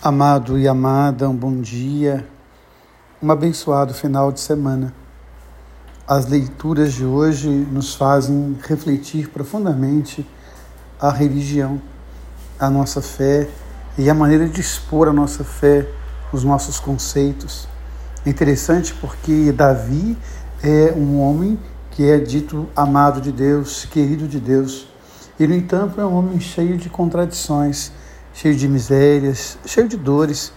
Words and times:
Amado 0.00 0.56
e 0.56 0.68
amada, 0.68 1.28
um 1.28 1.34
bom 1.34 1.60
dia, 1.60 2.24
um 3.20 3.32
abençoado 3.32 3.92
final 3.92 4.30
de 4.30 4.38
semana. 4.38 4.94
As 6.06 6.24
leituras 6.24 6.92
de 6.92 7.04
hoje 7.04 7.48
nos 7.48 7.96
fazem 7.96 8.56
refletir 8.62 9.28
profundamente 9.28 10.24
a 11.00 11.10
religião, 11.10 11.82
a 12.60 12.70
nossa 12.70 13.02
fé 13.02 13.48
e 13.98 14.08
a 14.08 14.14
maneira 14.14 14.48
de 14.48 14.60
expor 14.60 15.08
a 15.08 15.12
nossa 15.12 15.42
fé, 15.42 15.84
os 16.32 16.44
nossos 16.44 16.78
conceitos. 16.78 17.66
É 18.24 18.30
interessante 18.30 18.94
porque 18.94 19.50
Davi 19.50 20.16
é 20.62 20.94
um 20.96 21.20
homem 21.20 21.58
que 21.90 22.08
é 22.08 22.18
dito 22.18 22.68
amado 22.76 23.20
de 23.20 23.32
Deus, 23.32 23.84
querido 23.84 24.28
de 24.28 24.38
Deus, 24.38 24.86
e 25.40 25.46
no 25.48 25.54
entanto 25.56 26.00
é 26.00 26.06
um 26.06 26.14
homem 26.14 26.38
cheio 26.38 26.76
de 26.76 26.88
contradições 26.88 27.90
cheio 28.38 28.54
de 28.54 28.68
misérias, 28.68 29.58
cheio 29.66 29.88
de 29.88 29.96
dores. 29.96 30.52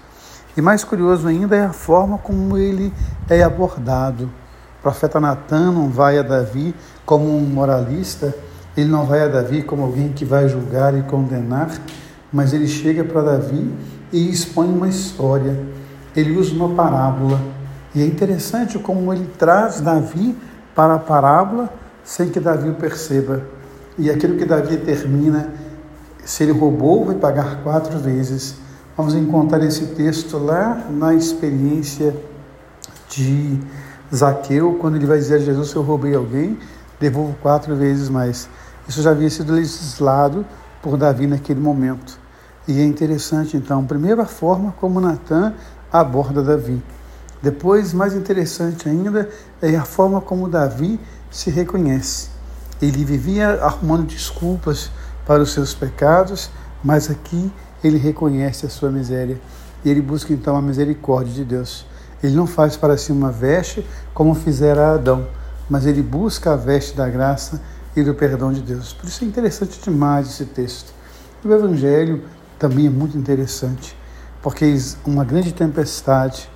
E 0.55 0.61
mais 0.61 0.83
curioso 0.83 1.27
ainda 1.27 1.55
é 1.55 1.65
a 1.65 1.73
forma 1.73 2.19
como 2.19 2.55
ele 2.55 2.93
é 3.27 3.41
abordado. 3.41 4.25
O 4.25 4.81
profeta 4.83 5.19
Natan 5.19 5.71
não 5.71 5.89
vai 5.89 6.19
a 6.19 6.21
Davi 6.21 6.75
como 7.03 7.35
um 7.35 7.41
moralista, 7.41 8.35
ele 8.77 8.87
não 8.87 9.05
vai 9.05 9.23
a 9.23 9.27
Davi 9.27 9.63
como 9.63 9.81
alguém 9.81 10.09
que 10.09 10.23
vai 10.23 10.47
julgar 10.47 10.95
e 10.95 11.01
condenar, 11.01 11.71
mas 12.31 12.53
ele 12.53 12.67
chega 12.67 13.03
para 13.03 13.23
Davi 13.23 13.73
e 14.11 14.29
expõe 14.29 14.67
uma 14.67 14.87
história. 14.87 15.59
Ele 16.15 16.37
usa 16.37 16.53
uma 16.53 16.69
parábola. 16.69 17.41
E 17.95 18.01
é 18.01 18.05
interessante 18.05 18.77
como 18.77 19.11
ele 19.11 19.27
traz 19.39 19.81
Davi 19.81 20.37
para 20.75 20.95
a 20.95 20.99
parábola 20.99 21.67
sem 22.03 22.29
que 22.29 22.39
Davi 22.39 22.69
o 22.69 22.75
perceba. 22.75 23.41
E 23.97 24.07
aquilo 24.09 24.37
que 24.37 24.45
Davi 24.45 24.77
termina 24.77 25.49
se 26.25 26.43
ele 26.43 26.51
roubou, 26.51 27.05
vai 27.05 27.15
pagar 27.15 27.63
quatro 27.63 27.97
vezes. 27.99 28.55
Vamos 28.95 29.15
encontrar 29.15 29.63
esse 29.63 29.87
texto 29.87 30.37
lá 30.37 30.85
na 30.89 31.13
experiência 31.13 32.15
de 33.09 33.59
Zaqueu, 34.13 34.77
quando 34.79 34.95
ele 34.95 35.05
vai 35.05 35.17
dizer 35.17 35.35
a 35.35 35.39
Jesus: 35.39 35.69
Se 35.69 35.75
eu 35.75 35.81
roubei 35.81 36.15
alguém, 36.15 36.57
devolvo 36.99 37.35
quatro 37.41 37.75
vezes 37.75 38.09
mais. 38.09 38.47
Isso 38.87 39.01
já 39.01 39.11
havia 39.11 39.29
sido 39.29 39.53
legislado 39.53 40.45
por 40.81 40.97
Davi 40.97 41.27
naquele 41.27 41.59
momento. 41.59 42.19
E 42.67 42.79
é 42.79 42.83
interessante, 42.85 43.57
então, 43.57 43.85
primeiro 43.85 44.21
a 44.21 44.25
forma 44.25 44.73
como 44.73 45.01
Natan 45.01 45.53
aborda 45.91 46.43
Davi. 46.43 46.81
Depois, 47.41 47.91
mais 47.93 48.13
interessante 48.13 48.87
ainda, 48.87 49.27
é 49.61 49.75
a 49.75 49.83
forma 49.83 50.21
como 50.21 50.47
Davi 50.47 50.99
se 51.29 51.49
reconhece. 51.49 52.29
Ele 52.81 53.03
vivia 53.03 53.59
arrumando 53.63 54.05
desculpas 54.05 54.91
para 55.25 55.41
os 55.41 55.51
seus 55.51 55.73
pecados, 55.73 56.49
mas 56.83 57.09
aqui 57.09 57.51
ele 57.83 57.97
reconhece 57.97 58.65
a 58.65 58.69
sua 58.69 58.91
miséria 58.91 59.39
e 59.83 59.89
ele 59.89 60.01
busca 60.01 60.33
então 60.33 60.55
a 60.55 60.61
misericórdia 60.61 61.33
de 61.33 61.43
Deus. 61.43 61.85
Ele 62.23 62.35
não 62.35 62.45
faz 62.45 62.77
para 62.77 62.97
si 62.97 63.11
uma 63.11 63.31
veste 63.31 63.85
como 64.13 64.35
fizera 64.35 64.93
Adão, 64.93 65.27
mas 65.69 65.85
ele 65.85 66.01
busca 66.01 66.53
a 66.53 66.55
veste 66.55 66.95
da 66.95 67.09
graça 67.09 67.61
e 67.95 68.03
do 68.03 68.13
perdão 68.13 68.51
de 68.51 68.61
Deus. 68.61 68.93
Por 68.93 69.07
isso 69.07 69.23
é 69.23 69.27
interessante 69.27 69.79
demais 69.81 70.27
esse 70.27 70.45
texto. 70.45 70.93
O 71.43 71.51
Evangelho 71.51 72.23
também 72.59 72.85
é 72.85 72.89
muito 72.89 73.17
interessante, 73.17 73.97
porque 74.41 74.75
uma 75.05 75.25
grande 75.25 75.51
tempestade, 75.51 76.47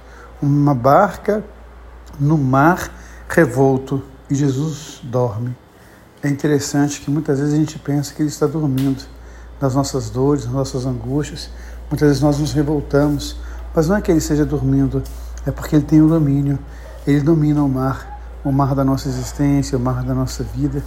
uma 0.41 0.75
barca 0.75 1.43
no 2.19 2.37
mar 2.37 2.91
revolto 3.27 4.03
e 4.29 4.35
Jesus 4.35 4.99
dorme. 5.03 5.55
É 6.25 6.27
interessante 6.27 7.01
que 7.01 7.11
muitas 7.11 7.37
vezes 7.37 7.53
a 7.53 7.57
gente 7.57 7.77
pensa 7.77 8.11
que 8.11 8.19
ele 8.19 8.29
está 8.29 8.47
dormindo 8.47 9.03
nas 9.61 9.75
nossas 9.75 10.09
dores, 10.09 10.43
nas 10.45 10.53
nossas 10.55 10.83
angústias. 10.83 11.51
Muitas 11.87 12.07
vezes 12.07 12.23
nós 12.23 12.39
nos 12.39 12.51
revoltamos, 12.51 13.35
mas 13.75 13.87
não 13.87 13.97
é 13.97 14.01
que 14.01 14.09
ele 14.09 14.17
esteja 14.17 14.43
dormindo, 14.43 15.03
é 15.45 15.51
porque 15.51 15.75
ele 15.75 15.85
tem 15.85 16.01
o 16.01 16.07
domínio. 16.07 16.57
Ele 17.05 17.21
domina 17.21 17.63
o 17.63 17.69
mar, 17.69 18.39
o 18.43 18.51
mar 18.51 18.73
da 18.73 18.83
nossa 18.83 19.07
existência, 19.07 19.77
o 19.77 19.79
mar 19.79 20.03
da 20.03 20.15
nossa 20.15 20.43
vida, 20.43 20.83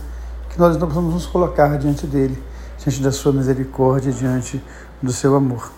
que 0.51 0.59
nós 0.59 0.77
não 0.77 0.89
precisamos 0.89 1.15
nos 1.15 1.27
colocar 1.27 1.79
diante 1.79 2.05
dele, 2.05 2.37
diante 2.77 3.01
da 3.01 3.13
sua 3.13 3.33
misericórdia, 3.33 4.11
diante 4.11 4.61
do 5.01 5.13
seu 5.13 5.37
amor. 5.37 5.71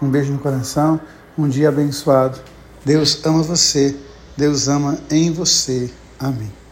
Um 0.00 0.08
beijo 0.08 0.32
no 0.32 0.38
coração, 0.38 1.00
um 1.36 1.48
dia 1.48 1.70
abençoado. 1.70 2.38
Deus 2.84 3.20
ama 3.26 3.42
você, 3.42 3.96
Deus 4.36 4.68
ama 4.68 4.96
em 5.10 5.32
você. 5.32 5.90
Amém. 6.20 6.67